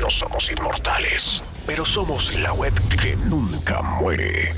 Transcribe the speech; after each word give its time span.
No 0.00 0.10
somos 0.10 0.50
inmortales, 0.50 1.42
pero 1.66 1.84
somos 1.84 2.34
la 2.34 2.52
web 2.52 2.72
que 3.00 3.16
nunca 3.16 3.82
muere. 3.82 4.52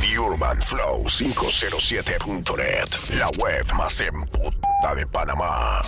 The 0.00 0.18
Urban 0.18 0.60
Flow 0.60 1.04
507.net, 1.04 3.18
la 3.18 3.28
web 3.38 3.72
más 3.74 4.00
emputada 4.00 4.94
de 4.94 5.06
Panamá. 5.06 5.80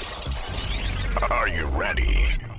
Are 1.30 1.48
you 1.48 1.66
ready? 1.68 2.53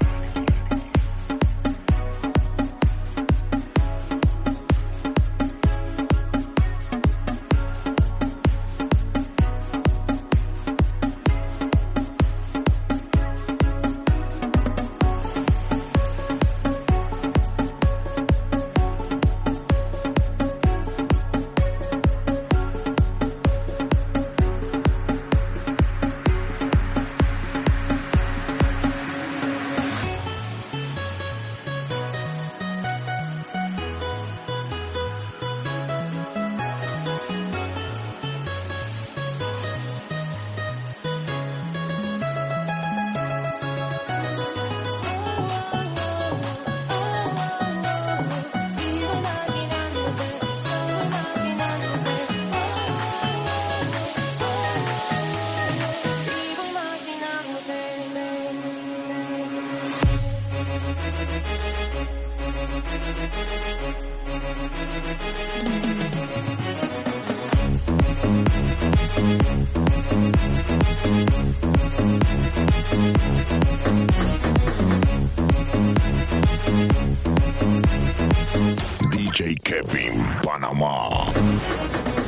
Kevin 79.63 80.23
Panamá. 80.43 82.24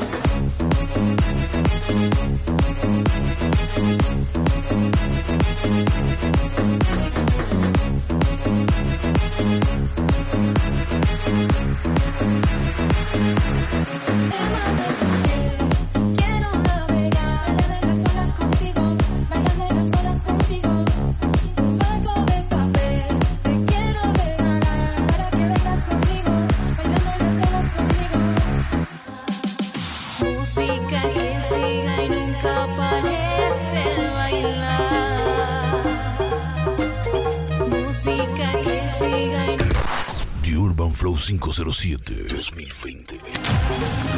0507 41.58 42.28
2020. 42.30 44.17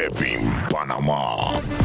Kevin 0.00 0.48
Panamá. 0.70 1.79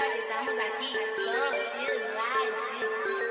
só 0.00 0.06
estamos 0.18 0.56
aqui, 0.58 0.92
sou 1.14 1.26
Gilade. 2.06 3.29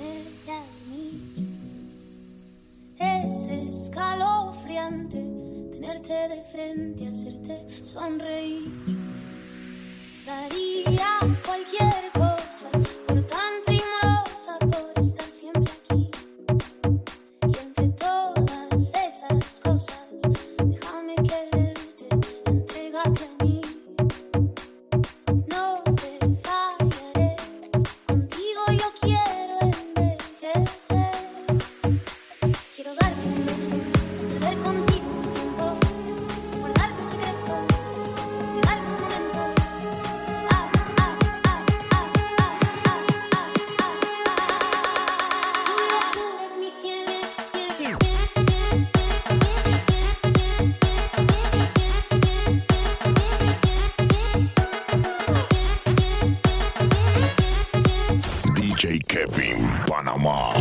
cerca. 0.00 0.58
Es 2.98 3.46
escalofriante 3.46 5.18
tenerte 5.72 6.28
de 6.28 6.42
frente, 6.50 7.08
hacerte 7.08 7.84
sonreír. 7.84 8.70
Daría 10.26 11.18
cualquier 11.44 12.10
cosa. 12.12 12.29
programa. 60.20 60.52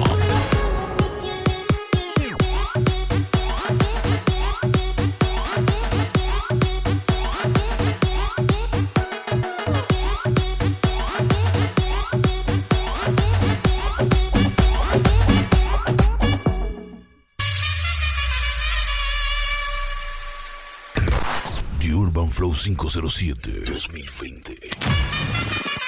The 21.80 21.94
Urban 21.94 22.30
Flow 22.30 22.54
507 22.54 23.66
2020. 23.66 25.79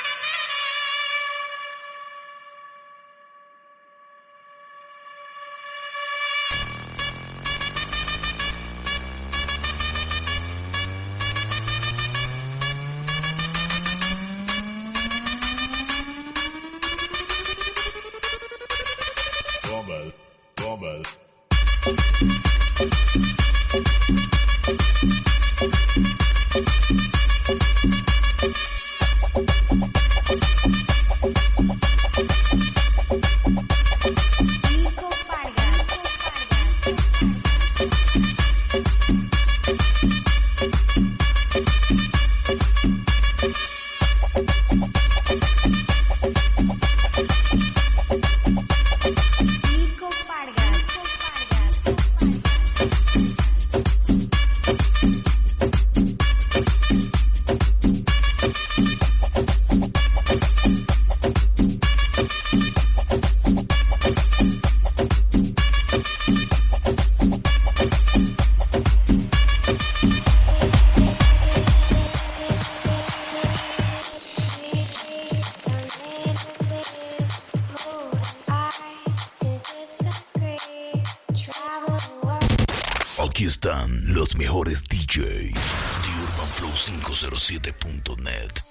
www.radiomaria.net. 88.02 88.64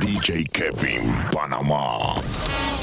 DJ 0.00 0.44
Kevin 0.52 1.12
Panamá. 1.30 2.79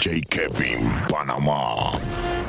DJ 0.00 0.24
Kevin 0.30 0.88
Panamá. 1.12 2.39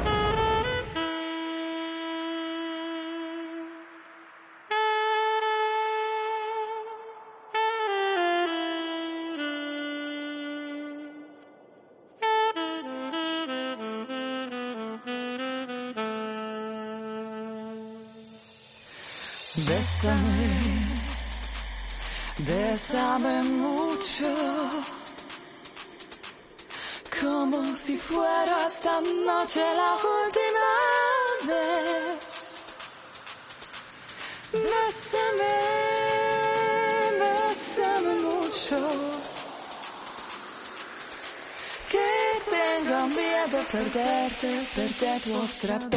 Lovecraft 45.63 45.90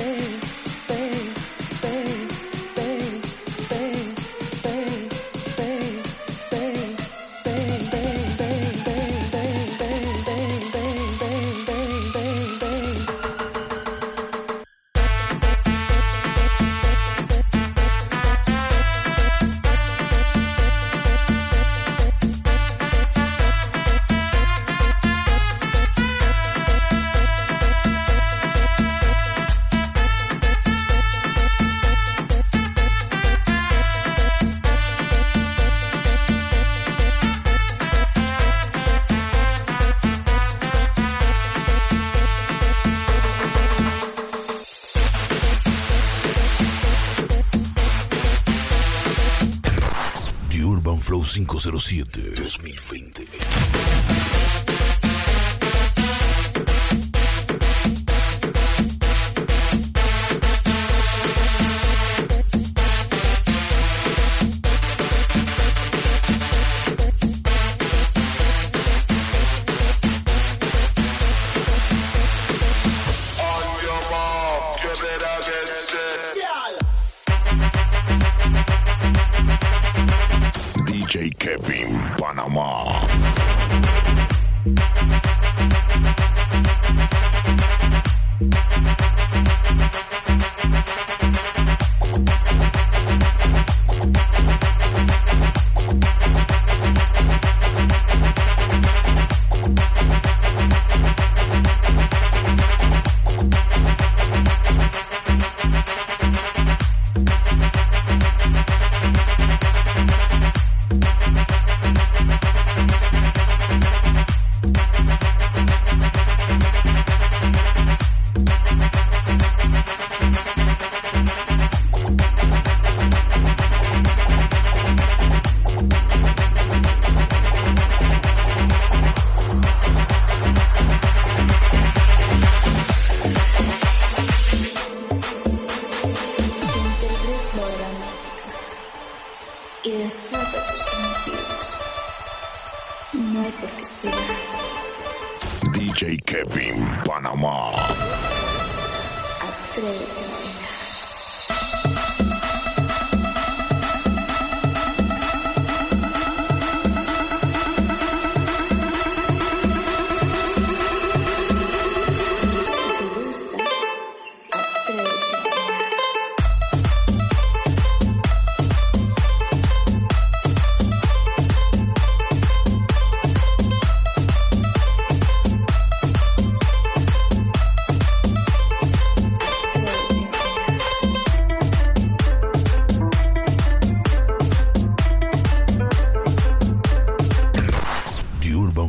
207-2020 51.65 53.44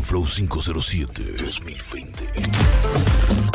Flow 0.05 0.23
507 0.23 1.35
2020. 1.39 3.54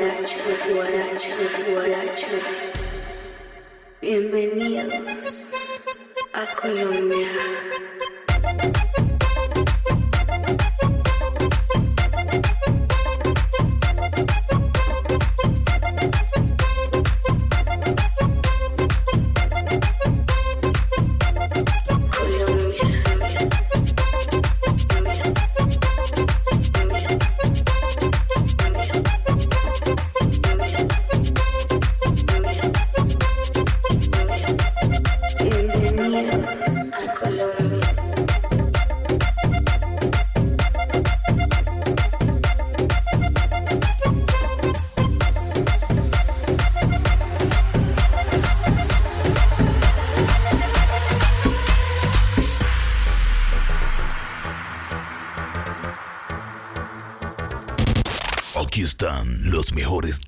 guaracha, 0.00 0.38
guaracha, 1.68 2.26
Bienvenidos 4.00 5.52
a 6.32 6.46
Colombia. 6.56 7.28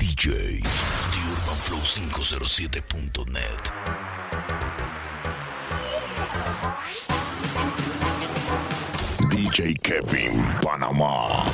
DJs. 0.03 0.67
TheUrbanFlow507.net. 1.15 3.62
DJ 9.31 9.79
Kevin 9.81 10.43
Panamá. 10.61 11.47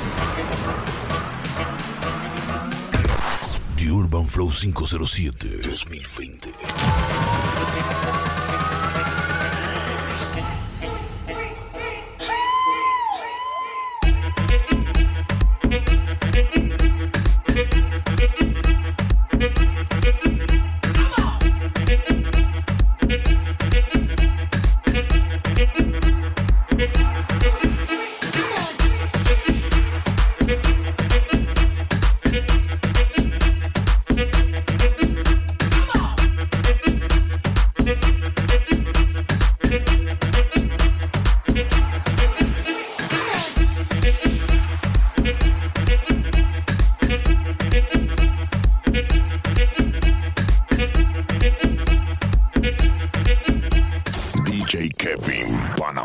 The 3.75 3.91
Urban 3.91 4.25
Flow 4.25 4.49
507 4.49 5.61
2020. 5.61 6.53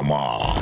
Come 0.05 0.13
on. 0.13 0.54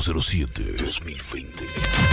507 0.00 0.78
2020. 0.78 2.09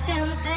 想。 0.00 0.49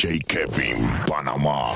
DJ 0.00 0.18
Kevin 0.20 0.88
Panamá. 1.06 1.74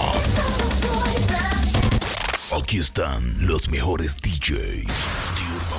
Aquí 2.59 2.79
están 2.79 3.37
los 3.47 3.69
mejores 3.69 4.17
DJs. 4.17 4.89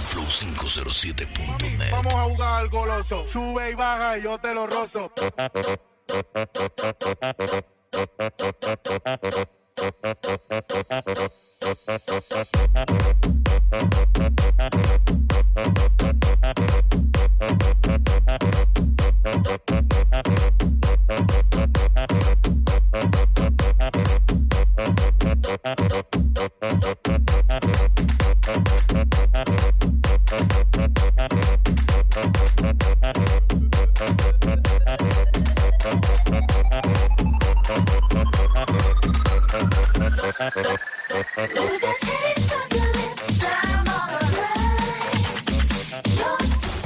Flow507.net. 0.06 1.92
Vamos 1.92 2.14
a 2.14 2.24
jugar 2.26 2.62
al 2.62 2.70
goloso. 2.70 3.26
Sube 3.26 3.72
y 3.72 3.74
baja 3.74 4.20
y 4.20 4.22
yo 4.22 4.38
te 4.38 4.54
lo 4.54 4.68
rozo. 4.68 5.12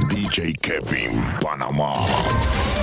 DJ 0.09 0.53
Kevin 0.61 1.21
Panama. 1.41 2.78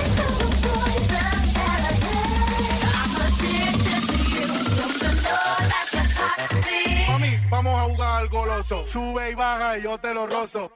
mal 8.17 8.29
goloso. 8.29 8.87
Sube 8.87 9.31
y 9.31 9.35
baja 9.35 9.77
y 9.77 9.83
yo 9.83 9.97
te 9.99 10.13
lo 10.13 10.25
rozo. 10.25 10.71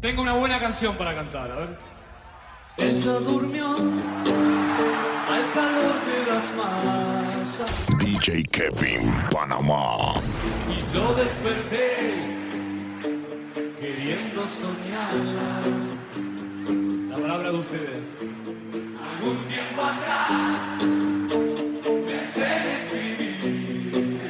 Tengo 0.00 0.22
una 0.22 0.34
buena 0.34 0.60
canción 0.60 0.96
para 0.96 1.14
cantar, 1.14 1.50
a 1.50 1.54
ver. 1.56 1.97
Ella 2.78 3.18
durmió 3.18 3.66
al 3.66 5.50
calor 5.52 5.96
de 6.06 6.32
las 6.32 6.54
masas 6.54 7.86
DJ 7.98 8.44
Kevin 8.52 9.12
Panamá. 9.32 10.22
y 10.68 10.78
yo 10.94 11.12
desperté 11.14 12.38
queriendo 13.80 14.46
soñarla. 14.46 15.62
La 17.10 17.16
palabra 17.16 17.50
de 17.50 17.58
ustedes. 17.58 18.20
Algún 18.72 19.38
tiempo 19.46 19.82
atrás 19.82 20.80
pensé 22.06 22.44
en 22.44 22.66
escribirle 22.78 24.20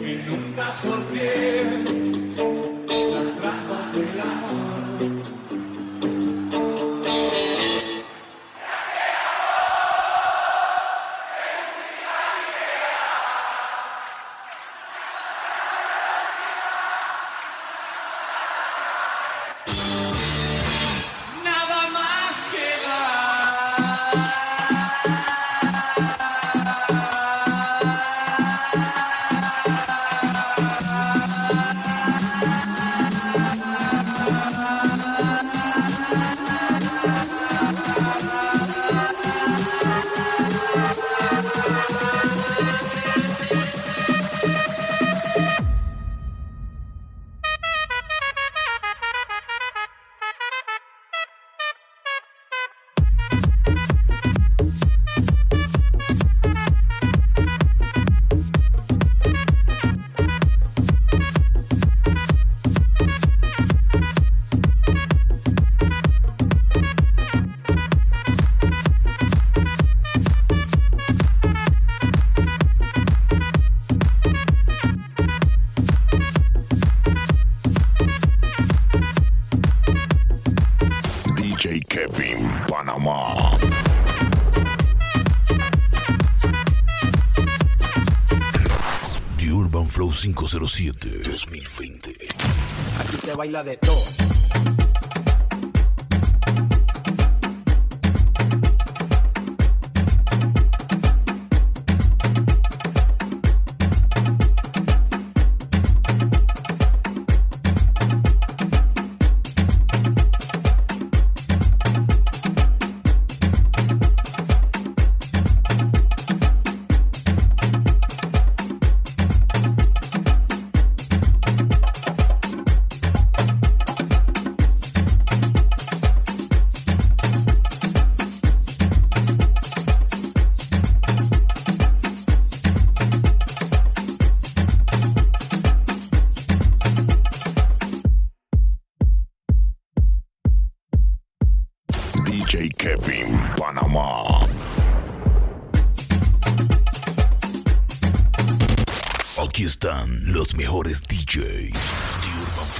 que 0.00 0.24
nunca 0.26 0.70
sorteé 0.70 1.64
las 3.14 3.34
trampas 3.36 3.92
del 3.92 4.20
amor. 4.20 4.71
507-2020. 90.22 92.14
Aquí 93.00 93.16
se 93.16 93.34
baila 93.34 93.64
de 93.64 93.76
todo 93.76 94.21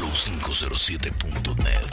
flow507.net. 0.03 1.87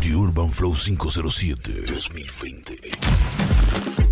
The 0.00 0.16
Urban 0.16 0.48
Flow 0.48 0.72
507 0.72 1.84
2020. 1.86 4.09